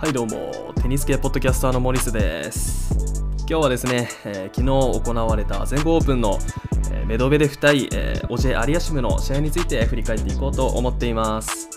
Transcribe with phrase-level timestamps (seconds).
[0.00, 0.72] はいどうも。
[0.80, 3.22] テニス系ポッドキャスターのモリスです。
[3.40, 6.38] 今日はですね、えー、昨日行われた全豪オープンの、
[6.90, 11.68] えー、メドベデフ対、えー、オジェ・アリアシムの試合について振り返っていこうと思っています。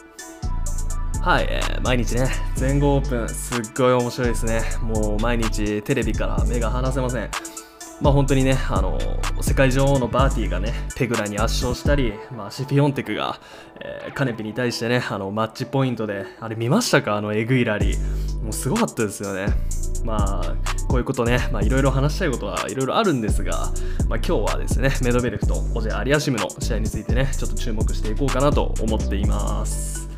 [1.21, 4.61] はい、えー、毎日ね全豪オープンすっごい面白いですね。
[4.81, 7.29] もう毎日テレビから目が離せません。
[8.01, 8.99] まあ、本当にね、あの
[9.41, 13.39] 世界女王のバーティーがね、ペグラに圧勝したり、まあ、シフィオンテクが、
[13.79, 17.15] えー、カネピに対してね、あのマッチポイントで、あれ見ましたか？
[17.15, 18.43] あのエグいラリー。
[18.43, 19.45] もうすごかったですよね。
[20.03, 20.55] まあ、
[20.89, 23.71] こういうことね、まあ、いろいろ話したいことはいろいろあるんですが、
[24.09, 30.09] まあ、今日はですね、メドベレフとオジェ・アリアシムの試合についてね、ちょっと注目していこうかなと思っています。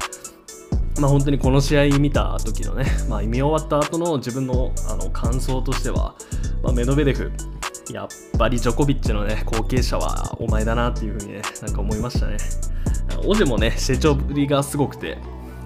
[0.99, 6.15] まあ、本当にこの試合見た時のね、まあ、見終わった後の自分のあの感想としては、
[6.63, 7.31] まあ、メドベレフ、
[7.91, 8.07] やっ
[8.37, 12.37] ぱりジョコビッチのね、後継者はお前だなっていうふうにね、なんか思いましたね。
[13.25, 15.17] オジェもね、成長ぶりがすごくて、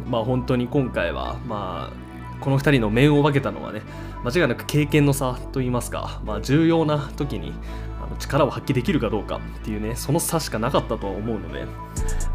[0.06, 3.82] まあ本当に今回は、まあ、この2人の面を分けたのはね、
[4.24, 7.54] 間違いなく経験の差といいますか、まあ重要な時に
[8.18, 11.66] 力を発揮できるかどうかっていうね、その差しかなかったとは思うので、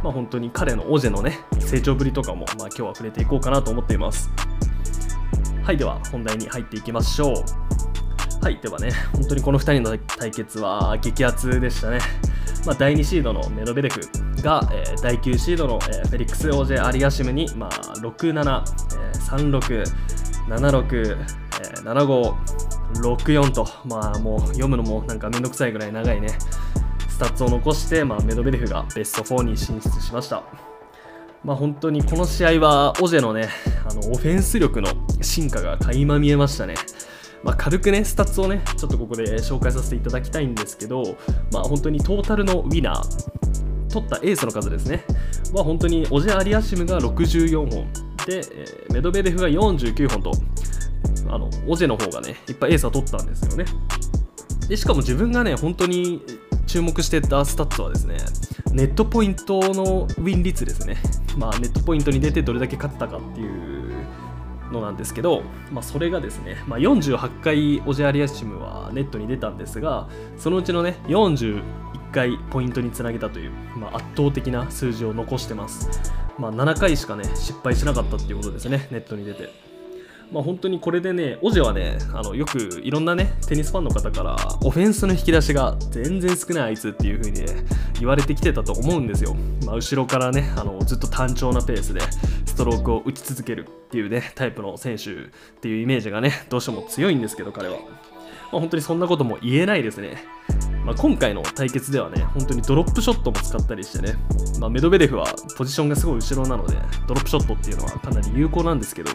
[0.02, 4.30] まあ本当に彼のオジェのね、成長ぶりとかも、まあ今日は触れていこうかなと思っています。
[5.62, 7.73] はい、では本題に入っていきましょう。
[8.42, 11.98] はい、ではね、本当にこの2人の対決は激アツでしたね。
[12.66, 14.00] まあ、第2シードのメドベデフ
[14.42, 19.84] が、えー、第9シードの、えー、フェリックス・オージェ・アリアシムに、まあ、6-7、えー、3-6、
[20.48, 22.34] 7-6、えー、7-5、
[23.16, 26.28] 6-4と、まあ、もう読むのもなんかめんどくさいぐらい長いね、
[27.08, 30.42] スタッツを残して、まあ、メドベデフがベスト4に進出しました。
[31.44, 33.48] まあ、本当にこの試合はオジェのね、
[33.86, 34.88] あのオフェンス力の
[35.20, 36.74] 進化が垣間見えましたね。
[37.44, 41.16] まあ、軽くね、スタッツをね、ちょっとここで紹介させていただきたいんですけど、
[41.52, 45.04] まあ、本当にトータルのウィナー、取ったエースの数ですね、
[45.52, 47.86] まあ、本当にオジェ・アリアシムが64本、
[48.26, 50.32] で、えメドベデフが49本と、
[51.28, 53.66] あのオジェの方がね、いっぱいエースは取ったんですよね。
[54.68, 56.22] でしかも自分がね、本当に
[56.66, 58.16] 注目してたスタッツはですね、
[58.72, 60.96] ネットポイントのウィン率ですね。
[61.36, 63.73] まあ、ネットポイントに出てどれだけ勝ったかっていう
[64.74, 71.62] のなんですけど、まあ、それがですね、まあ、48回オジェアリアシムはネットに出たんですがそのうちのね41
[72.12, 79.74] 回ポイントにつなげたという、まあ、圧倒的な数字を残してます、まあ、7回しかね失敗しなかったっていうことですねネットに出て
[80.32, 87.46] まあ、本当にこれでね、オジェはね、あのよくいろんなね、テニスファンの方から、オフェンスの引き出しが全然少ないあいつっていう風にね、
[88.00, 89.36] 言われてきてたと思うんですよ。
[89.64, 92.00] まあ、後ろからね、あのずっと単調なペースで
[92.54, 95.14] ストロークを打ち続けるっていうね、 タイプの選手っ
[95.60, 97.78] ていうイメージがね、どうしても強いんですけど、彼は。
[98.52, 100.22] まあ、本当にそんなことも言えないですね。
[100.84, 104.16] まあ、今回の対決ではね、本当にドロップショットも使ったりしてね、
[104.60, 105.26] まあ、メドベレフは
[105.56, 106.76] ポジションがすごい後ろなので、
[107.08, 109.10] ドロップショットっていうのはかなり有効なんですけど、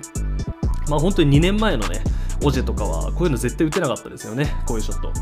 [0.89, 2.03] まあ本当に2年前のね、
[2.43, 5.13] オジェとかはこういうの絶対打てなかったですよね、こういうショット。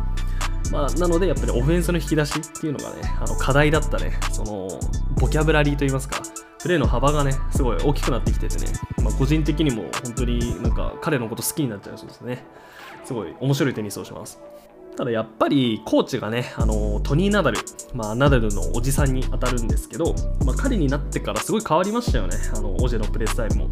[0.71, 4.67] まあ、なのでやっぱりオフェンスの引き出しっていうのがね、あの課題だったね、その
[5.19, 6.21] ボキャブラリーといいますか、
[6.67, 8.65] プレーの幅がね、すごい大きくなってきててね、
[9.01, 12.43] まあ、個人的にも本当になんか彼のこと好きになっちゃうそうですね。
[13.05, 14.37] すごい面白いテニスをします。
[14.97, 17.59] ただやっぱりコーチがね、あのトニー・ナダル、
[17.93, 20.13] まあ、ナダルのおじさんに当たるんですけど、
[20.45, 23.69] まあ、彼になってからすごい変わりましたよね、あのオジェのプレースタイルも。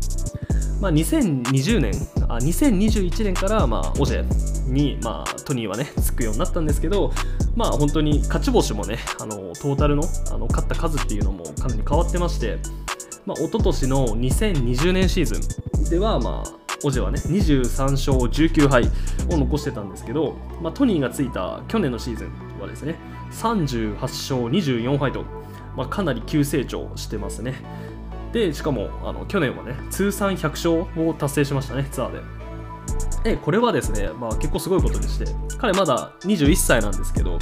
[0.80, 1.94] まあ、2020年
[2.30, 7.12] あ2021年から、まあ、オジェに、まあ、トニーはねつくようになったんですけど、
[7.56, 12.60] まあ、本当に勝ち星もねあのトータルのあの勝った数っていうのもかなり変わってまして、
[13.26, 18.84] まあ、一昨年の2020年シーズンでは、まあ、オジェはね23勝19敗
[19.32, 22.96] を残してたんですけど、まあ、トニーがついた去年のシーズンはですね
[23.32, 25.24] 38勝24敗と、
[25.76, 27.56] まあ、かなり急成長してますね。
[28.32, 32.22] でしかもあの去年はね通算100勝を達成しましたねツアーで
[33.24, 35.26] でこれはですね、まあ、結構すごいことでして
[35.58, 37.40] 彼まだ21歳なんですけど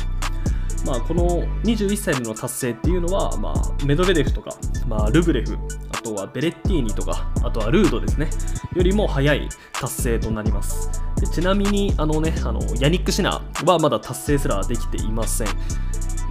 [0.85, 4.51] まあ、この21歳での達成っていうのは、まあ、メドベデフとか、
[4.87, 5.57] まあ、ルブレフ、
[5.91, 8.29] あとはベレッティーニとか、あとはルードですね、
[8.75, 11.01] よりも早い達成となります。
[11.19, 15.47] でちなみに、あのね、あのヤニック・シナはまだ達成すらできていません。
[15.47, 15.51] い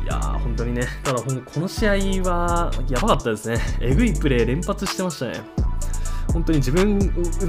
[0.06, 1.92] やー、本当にね、ただこの試合
[2.28, 3.58] はやばかったですね。
[3.80, 5.40] えぐいプレー連発してましたね。
[6.32, 6.98] 本当に自分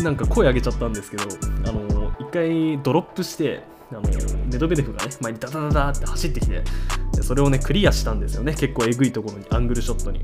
[0.04, 1.24] なんか声上げちゃったんですけど、
[1.68, 4.04] あの一回ドロップして、あの
[4.54, 6.64] メドベデフがね、前にダダダダって走ってきて、
[7.22, 8.54] それをね、クリアしたんですよね。
[8.54, 10.20] 結構えぐいところに、アングルショットに。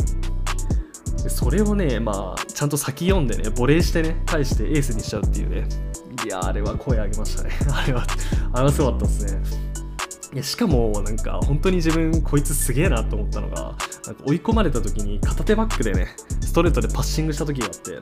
[1.23, 5.67] でそれをね、まあ、ちゃんと先読んでね、ボレーしてね、返してエースにしちゃうっていうね。
[6.25, 7.51] いやあれは声上げましたね。
[7.73, 8.05] あれは、
[8.53, 9.41] あれはすごかったですね。
[10.31, 16.09] いやしかもなんか本当に自分こいつすげえなと思ったのがなんか追い込まれた時に片手バックでね
[16.41, 17.97] ストレートでパッシングした時があって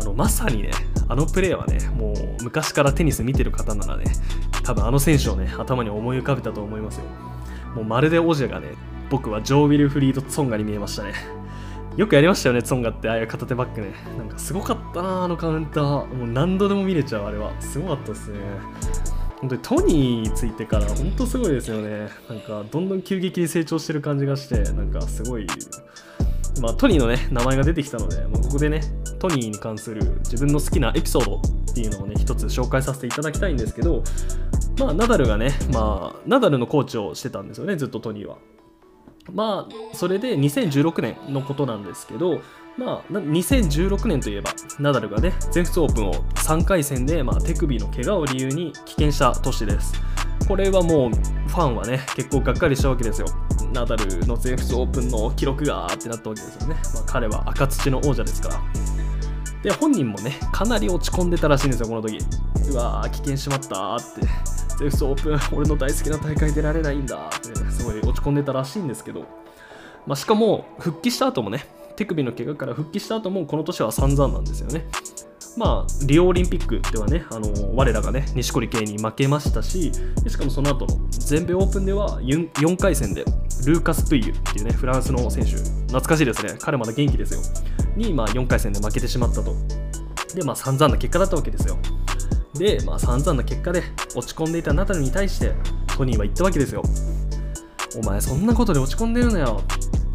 [0.00, 0.70] あのまさにね
[1.10, 4.04] あのプレーはねもう昔からテニス見てる方ならね
[4.62, 7.04] 多分あの選手をね頭に思い浮かべたと思いますよ
[7.74, 8.68] もうまるでオジェがね
[9.10, 11.14] 僕はジョー・ウィルフリード・ツォンガに見えましたね
[11.96, 13.92] よくやりましたよね、ツォンガって、ああいう片手バックね。
[14.16, 16.06] なんかすごかったな、あのカウンター。
[16.06, 17.52] もう何度でも見れちゃう、あれは。
[17.60, 18.38] すごかったですね。
[19.40, 22.08] 本当にトニーについてから本当すごいですよね。
[22.28, 25.46] なんかどんどん急激に成長してる感じがして、なんかすごい、
[26.60, 28.82] まあトニーのね、名前が出てきたので、もうここでね、
[29.18, 31.36] トニーに関する自分の好きなエピソード
[31.70, 34.02] っていうのをね、一つ紹介させていただきたいんですけど、
[34.78, 38.36] まあナダルがね、まあナダルのコーチをしてたんですよね、ずっとトニーは。
[39.32, 42.40] まあそれで2016年のことなんですけど、
[42.76, 50.00] まあ、2016年といえば、ナダルがね、全仏オープンを3回戦で、まあ、手首の怪我を理由に棄権した年です。
[50.46, 51.10] これはもう、
[51.48, 53.26] ファンはね、結構がっかりしたわけですよ。
[53.72, 56.74] ナダルの全仏オープンの記録がってなったわけですよね。
[56.94, 58.60] まあ、彼は赤土の王者ですから。
[59.62, 62.18] で、本人もね、かなり落ち込んでたらしいんですよ、この時。
[62.70, 64.20] うわー、棄権しまったって。
[64.78, 69.20] 全仏オープン、俺の大好きな大会出られないんだって、すごい落ち込んでたらしいんですけど、
[70.06, 71.66] まあ、しかも、復帰した後もね、
[71.96, 74.86] 手首の怪我から復帰した後もこの年は散々なんですよね。
[75.56, 79.92] まあ、リオオリンピックではね、あの我らがね、錦織圭に負けましたし、
[80.26, 83.24] しかもその後の全米オープンでは 4, 回戦で
[83.66, 87.40] ルーカス・プイユっていうね、フランスの選手、懐かしいですね、彼まだ元気ですよ、
[87.96, 89.54] に、まあ、4回戦で負けてしまったと。
[90.34, 91.76] で、まあ、散々な結果だったわけですよ。
[92.54, 93.82] で、まあ、散々な結果で
[94.14, 95.52] 落ち込んでいたナダルに対して、
[95.96, 96.82] トニーは言ったわけですよ。
[97.96, 99.62] お前、そんなことで落ち込んでるのよ。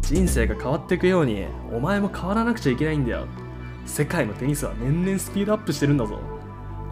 [0.02, 3.26] 人生が変わっていくようにお前も変わらなくちゃいけないんだよ
[3.86, 6.20] 世界のテニスは年々スピードアップしてるんだぞ。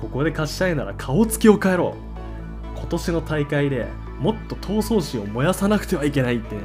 [0.01, 1.95] ここで勝ちたいなら顔つきを変えろ。
[2.77, 3.87] 今年の大会で
[4.19, 6.63] もっと闘争心を燃やさなくてはいけないって、ね、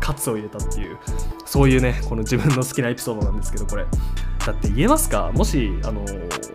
[0.00, 0.98] 喝を入れたっていう
[1.44, 3.84] そういうねこの自分の好きなエピソードなんですけどこれ。
[4.46, 5.32] だって言えますか？
[5.32, 6.04] もしあの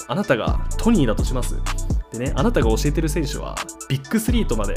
[0.07, 1.57] あなたがトニーだとします。
[2.11, 3.55] でねあなたが教えてる選手は
[3.89, 4.75] ビッグ3とまで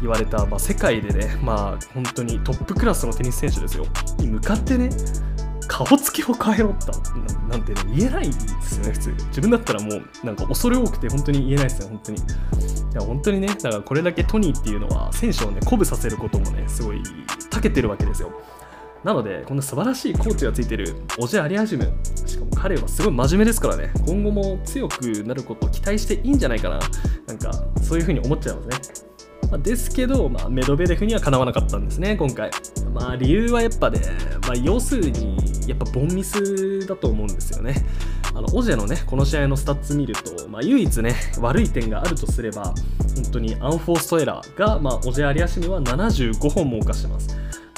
[0.00, 3.84] 言われた、まあ、世界でね、まあ、本当にトップクラスのテニス選手ですよ、
[4.18, 4.90] に向かってね、
[5.68, 6.90] 顔つきを変えろって
[7.48, 8.32] なんてね、言えないで
[8.62, 9.10] すよね、普通。
[9.28, 12.18] 自分だったらもう、なんか恐れ多くて本当に言えないですよ、本当に。
[12.18, 12.22] い
[12.94, 17.02] や、本当にね、だからこれだけトニーっていうのは、選手をね、鼓舞させることもね、すごい、
[17.50, 18.32] 長けてるわけですよ。
[19.04, 21.92] なので、こんな素晴らしいコーチがついてるオジェ・アリアジム、
[22.26, 26.80] しかも彼はすごい真面目ですからね、今後も強くなることを期待していいんじゃないかな、
[27.26, 28.76] なんか、そういうふうに思っちゃいますね。
[29.50, 32.50] まあ、ですけど、まあ、メドベレフにはかなわなかったんですね、今回。
[32.92, 34.00] まあ、理由はやっぱね、
[34.42, 35.36] まあ、要するに、
[35.66, 37.74] やっぱボンミスだと思うんですよね。
[38.34, 42.74] あのオジェのね、この試合のスタッツ見ると、まあ、唯一ね、悪い点があるとすれば、
[43.14, 47.36] 本当にアンフォーストエラーが、まあ、オジェ・アリアシムは75本も犯してます。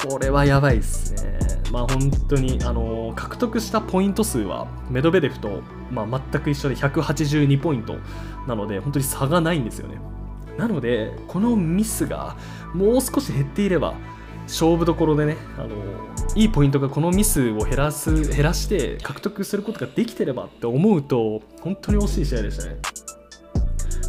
[0.08, 1.38] これはやばいっすね。
[1.70, 7.96] まあ本当に、あのー、獲得したポイント数はメドベデフと、まあ、全く一緒で182ポイント
[8.48, 10.00] なので、本当に差がないんですよね。
[10.60, 12.36] なので、このミスが
[12.74, 13.94] もう少し減っていれば、
[14.46, 15.70] 勝負どころでね、あの
[16.34, 22.76] いいポイントがこのミスを減らす減らして獲得することができてればって思うと、本当に惜しい試合でしたね。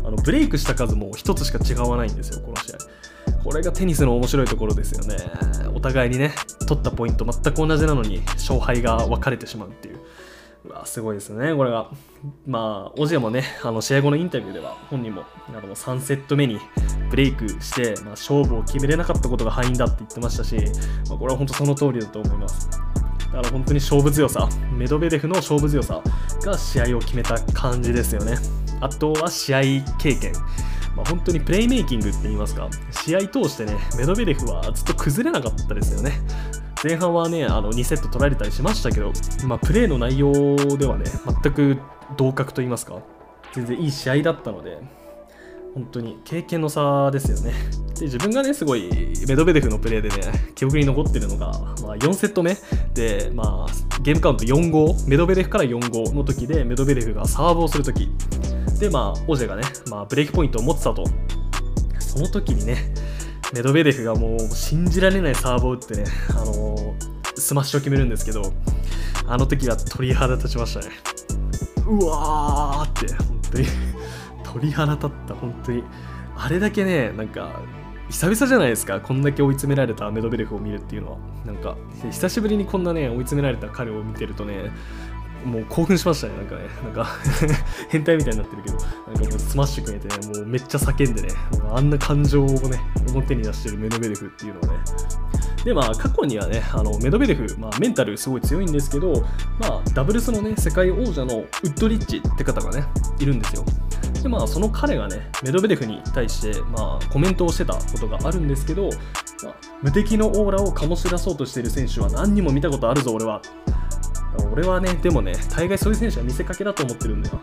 [0.03, 2.77] あのブレイクした数も1つしか違わないんですよ、この試合。
[3.43, 5.15] これがテニスの面白いところですよね。
[5.73, 6.33] お互いにね、
[6.67, 10.00] 取ったポイント全く同じなのに勝敗が分かれてしまうっていう。
[10.63, 11.89] うわすごいですね、これが。
[12.45, 16.59] まあ、オジェもね、あの試合後のインタビューでは、本人もあの3セット目に
[17.09, 20.55] ブレイクして、まあ、勝負を決めれなかったことが敗因だって言ってましたし、
[21.09, 22.69] まあ、これは本当その通りだと思います。
[22.69, 24.47] だから本当に勝負強さ、
[24.77, 26.01] メドベデフの勝負強さ
[26.43, 28.35] が試合を決めた感じですよね。
[28.81, 29.61] あとは試合
[29.97, 30.33] 経験。
[30.95, 36.11] まあ、本当にプレイメイキングって言いますか、試合通してね、メドベデフはずっと崩れなかったですよね。
[36.83, 39.11] 前半はね、あの2セット取られたりしましたけど、
[39.45, 41.05] まあ、プレーの内容ではね、
[41.43, 41.77] 全く
[42.17, 43.01] 同格と言いますか、
[43.53, 44.79] 全然いい試合だったので、
[45.75, 47.53] 本当に経験の差ですよね。
[47.99, 48.89] で自分がね、すごい
[49.27, 50.15] メドベデフのプレーでね、
[50.55, 51.51] 記憶に残ってるのが、
[51.83, 52.57] まあ、4セット目
[52.95, 58.09] で、まあ、ゲームカウント4-5、メドベデフから4-5の時で、メドベデフがサーブをする時
[58.79, 59.61] で、まあ、オジェがね、
[59.91, 61.03] まあ、ブレイクポイントを持ってたと。
[61.99, 62.91] その時にね、
[63.53, 68.53] メドベデフがもう信じられないサーブを打ってね、あのー、スマッシュを決めるんですけど、
[69.27, 70.87] あの時は鳥肌立ちましたね。
[71.85, 73.67] うわーって、本当に
[74.43, 75.83] 鳥肌立った、本当に。
[76.37, 77.61] あれだけね、なんか、
[78.09, 81.17] 久々じゃないですか、こんだけ追い詰められたメドベデフを見るっていうのは。
[81.45, 81.75] なんか、
[82.09, 84.71] 久しぶりにこんなね、追い詰められた彼を見てるとね、
[85.45, 87.07] もう興奮しましたね、なんかね、なんか
[87.89, 91.29] 変態みたいになってるけど、なんかもうスマッシュ決めてね、もうめっちゃ叫んでね、
[91.71, 92.79] あんな感情をね、
[93.09, 94.83] 表に出してるメドベデフっていうのはね、
[95.63, 99.13] でまあ過去にはねあのメドベデフ、まあ、メンタルすごい強いんですけど、
[99.59, 102.83] まあ、ダブルスのね世界王者のウッドリッチって方がね
[103.19, 103.63] いるんですよ。
[104.23, 108.89] でまあその彼がねメドベデフに対して、まあ、コメントをしてたことがあるんですけど、
[109.43, 113.41] まあ、無敵のオーラを醸し出そうとしている選手は何人も見たことあるぞ俺は。
[114.51, 117.39] 俺はねでもね大概そういう選手は見せかけだと思ってるんだよ。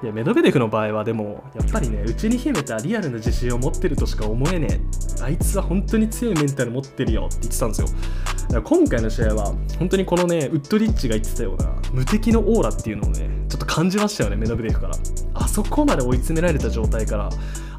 [0.00, 4.80] いやメドベデフの場合はでもやっぱりねうちに秘めたリアルな自信を持ってるとしか思えね
[5.20, 5.22] え。
[5.24, 7.88] あいつは本当に強いメンタル持ってるよって言ってたんですよ。
[7.88, 14.94] だから今回の試合は本当にこのねウッドリッチが言ってたような無敵のオーラっていうのをねちょっと感じましたよねメドベデフから。
[15.34, 17.28] あそこまで追い詰められた状態から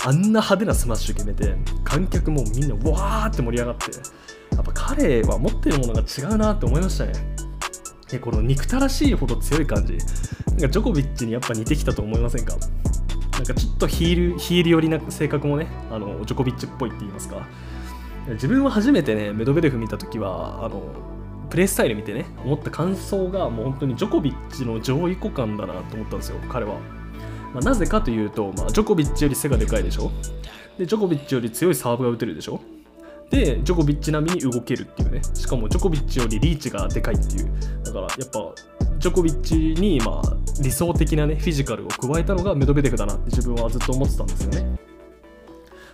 [0.06, 3.92] あんな派手なスマッシュ決めて観客もみんなわーって盛り上がって。
[4.56, 7.14] やっぱ彼は持ってるものが違うなって思いましたね。
[8.12, 9.94] でこの憎たらしいほど強い感じ。
[9.94, 12.56] なんかジョコビッチにやっぱ似てきたと思いませんか？
[13.34, 17.48] なんかちょっとヒールヒール寄りな性格もねあのジョコビッチっぽいって言いますか。
[18.30, 20.84] 自分は初めてねメドベデフ見た時はあの
[21.50, 26.76] プレースタイル見てね思った感想がもう本当にジョコビッチの上位互換だなと思ったんですよ彼は、
[27.54, 30.12] まあ、なぜかというと、まあ、ジョコビッチより背がでかいでしょ？
[30.78, 32.62] でジョコビッチより強いサーブが打てるでしょ？
[33.30, 35.22] でジョコビッチ並みに動けるっていうね。
[35.34, 37.52] しかもジョコビッチよりリーチがでかいっていう。
[37.84, 38.54] だからやっぱ
[38.98, 44.80] ジョコビッチにまあ理想的なねフィジカルを加えたのがメドベデフだなって自分はずっと思ってたんですよね。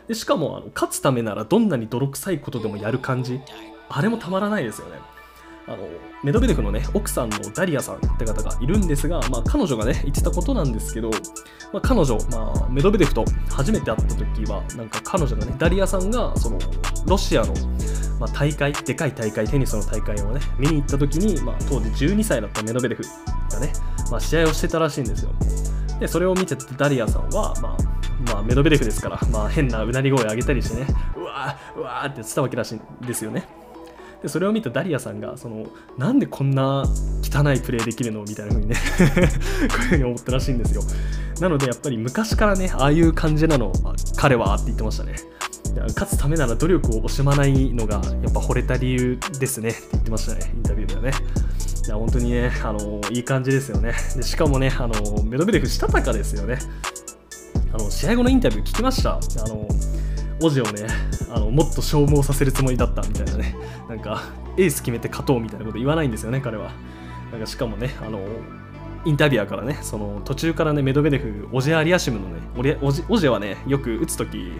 [0.07, 3.41] でしかもあの勝つためならどんなに泥臭いことでもやる感じ。
[3.89, 4.99] あれもたまらないですよね。
[5.67, 5.77] あの
[6.23, 11.09] メドベデフのね奥さんのダリアさんって方がいるんですが、まあ、彼女がね言ってたことなんですけど、
[11.73, 16.59] まあ、彼女、まあ、メドベデフと初めて会った時はなんか彼女がねダリアさんがその
[17.07, 17.53] ロシアの、
[18.19, 23.03] まあ、大会でかい大会テニスの大会をね見に行った時に、まあ、当時12歳だったメドベデフ
[23.51, 23.73] がね、
[24.11, 25.31] まあ、試合をしてたらしいんですよ。
[25.99, 27.77] でそれを見てたダリアさんは、まあ
[28.33, 33.47] まあ、メドベデフですから、まあ、変なうなり声を上げたりしてねうわーうわーって言ってたわけらしいんですよね。
[34.25, 35.67] でそれを見たダリアさんがその
[35.99, 36.83] なんでこんな
[37.21, 40.81] 汚いプレーできるのみたいな風にね こういう風に思ったらしいんですよ。
[41.39, 43.71] なのでやっぱり昔からねああいう感じなの
[44.15, 45.13] 彼はって言ってましたね。
[45.89, 51.11] 勝つためなら努力を惜しまないのがやっぱ惚れた理由ですねって言ってましたねインタビューではね。
[51.85, 53.93] いや本当にねあのいい感じですよね。
[54.15, 56.57] でしかもねあのメドベデフしたたかですよね。
[57.71, 59.19] あの試合後のインタビュー聞きました。
[59.19, 59.67] あの
[60.41, 60.87] オジをね
[61.29, 63.55] あのもっと消耗させるつもりだったみたいなね。
[63.89, 64.23] なんか
[64.57, 66.71] エース決めて勝とうみたいなこと言わないんですよね彼は
[67.31, 68.19] なんかしかもねあの
[69.05, 74.53] インタビュアーからねその途中からねメドベデフオジェアリアシムのねオジオジェはねよく打つ時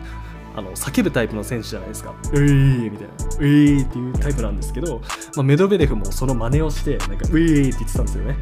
[0.55, 2.15] あの叫ぶタイプの選手じゃないですか。
[2.32, 3.13] うーみたいな。
[3.13, 5.01] うーっていうタイプなんですけど、
[5.36, 8.38] まあ、メドベデフもその真似をして、なんかうーって言ってたんですよね。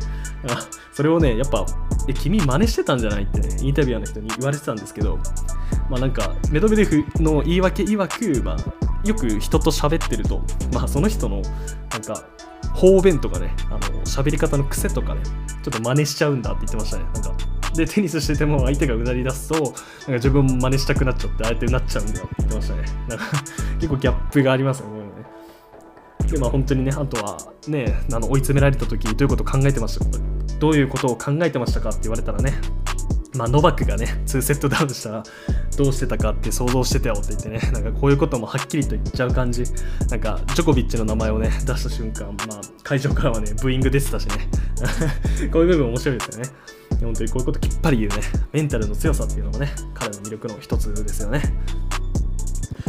[0.48, 1.66] あそれをね、やっぱ、
[2.08, 5.18] え、君真似してたんじゃないってね、インタビュアーの人に言われてたんですけど、
[5.90, 8.58] まあなんか、メドベデフの言い訳曰く、まあ、
[9.04, 10.42] よく人と喋ってると、
[10.74, 11.42] まあその人の、
[11.92, 12.24] なんか、
[12.74, 15.22] 方便とかね、あの、喋り方の癖とかね、
[15.64, 17.04] ちょっと真似しちゃうんだって言ってましたね。
[17.14, 17.32] なんか、
[17.76, 19.74] でテニスしてても相手がうなり出すとなんか
[20.14, 22.84] 自分も真似したくなっちゃって相手になっちゃうんだよって言ってましたね。
[23.10, 23.26] なんか
[23.82, 24.94] 結構ギャップがありますよね。
[26.32, 27.36] でまあ本当にねあとは
[27.68, 30.12] ねあの追い詰められた時どういうことを考えてましたか？
[30.60, 32.54] どういうことを考えてましたかって言われたらね
[33.36, 35.24] まあ、ノバックがね、2セットダウンしたら
[35.78, 39.64] どうしてたかって想像してたよって言ってね、 なんかこういうこともはっきりと言っちゃう感じ、
[40.10, 44.50] なんかジョコビッチの名前をね、出した瞬間、まあ、会場からはね、ブーイング出てたしね、
[45.52, 46.50] こういう部分面白いですよね。
[47.02, 48.18] 本当にこういうこときっぱり言うね、
[48.54, 51.42] メンタルの強さっていうのもね、彼の魅力の一つですよね。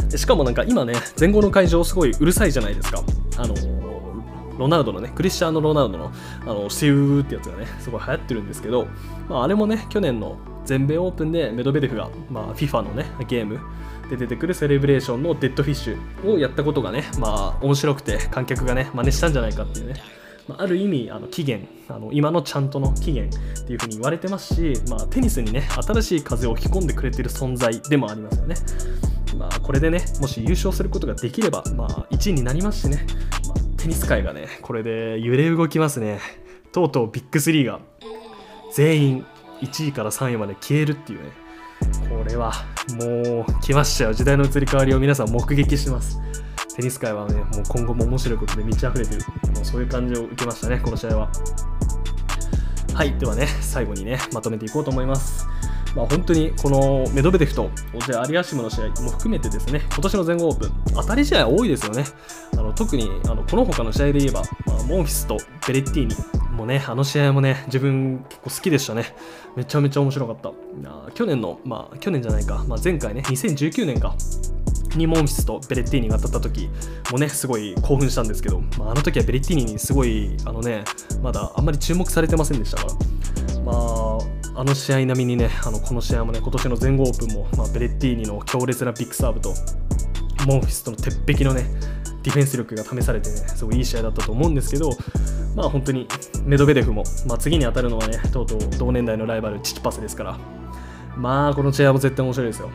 [0.09, 3.03] でしかもなんか今ね、前後の会場すごいうるさいじゃないですか。
[3.37, 3.55] あの
[4.57, 8.87] ロナウドのね、クリスチャーノ・ロナウドの、あの、シューってやつがね、すごい流行ってるんですけど、
[9.29, 13.59] まあ、あれもね、去年の全米オープンでメドベデフが、まあ、FIFA のね、ゲーム
[14.09, 19.95] で出てくるセレブレーションのデッドフィッシュをやったことがね、まあ、面白くて、観客がね、真似したんじゃないかっていうね、
[20.47, 28.55] まあ、る意味あの起源あの今のちゃんとの起源っていうふうに言われてますし、まあ、テニスにね新しい風を吹き込んでくれてる存在でもありますよね。
[29.37, 33.05] まあ、これでねもし優勝することができれば、まあ、1位になりますしね、
[33.47, 34.47] まあ、テニス界がね。
[34.63, 36.19] これで揺れ動きますね。
[36.71, 37.79] とうとうビッグ3が。
[38.73, 39.25] 全員
[39.61, 41.29] 1位から3位まで消えるっていうね。
[42.09, 42.51] これは
[42.99, 44.13] もう来ましたよ。
[44.13, 46.19] 時代の移り変わりを皆さん目撃してます。
[46.75, 49.21] テニス界はね、もう今後も面白いことで満ち溢れてる、
[49.53, 51.29] もうそういう感じを受けましたね、この試合は。
[52.95, 55.47] はい、ではね、最後にね、まとめていこうと思います。
[55.95, 62.03] まあ、本当にこのメドベデフとオジェ・アリアシムの試合も含めてですね、今年の全豪オープン、当たり試合多いですよね。
[62.75, 66.15] 特にあのこの他の試合で言えば、まあ、モンフィスとベレッティーニ、
[66.55, 69.13] もね、あの試合もね、自分結構好きでしたね。
[69.55, 70.51] めちゃめちゃ面白かった。
[71.13, 74.15] 去年の、まあ去年じゃないか、まあ、前回ね、2019年か。
[74.97, 76.69] にモンフィスとベレッティーニが当たった時
[77.11, 80.85] もねすごい興奮したんですけど、まあ、あの時はベレッティーニにすごいあのね
[81.21, 89.53] まだあんまり注目されてませんでしたからまああの試合並みにねあのこの試合もね今年の全豪オープンも、まあ、ベレッティーニの強烈なビッグサーブと
[90.47, 91.65] モンフィスとの鉄壁のね
[92.25, 94.89] ディフェンス力が試されてねすごいいい試合だったと思うんですけど
[95.55, 96.07] まあ本当に
[96.43, 100.65] メドベデフも、まあ、次に当たるのはねとうとう同年代のライバルチチパスですから。
[101.17, 102.69] まあこの試合も絶対面白いですよ。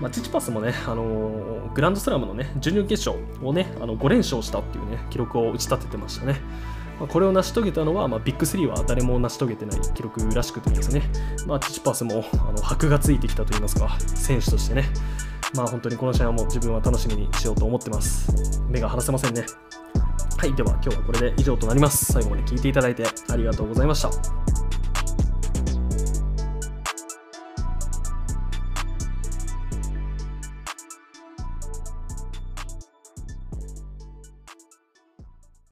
[0.00, 6.40] まあ、チチパスもね、あのー、グランドスラムのね、準々決勝をね、あの5連勝したっていうね、記録を打ち立ててましたね。
[6.98, 11.02] まあ、これを成し遂げたのは、まあ、ビッグ3は誰も成し遂げてない記録らしくてですね、
[11.46, 14.86] まあ、チチパスもあの箔がついてきたといいますか、選手としてね、
[15.54, 18.62] まあ本当にこの試合はもう自分は楽しみにしようと思ってます。
[18.68, 19.44] 目が離せませんね。
[20.38, 22.12] はい、では今日はこれで以上となります。
[22.12, 24.51] 最後まで聞いていただいてありがとうございました。